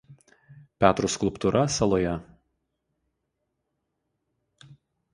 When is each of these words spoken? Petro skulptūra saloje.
Petro 0.83 1.09
skulptūra 1.15 1.61
saloje. 1.77 2.15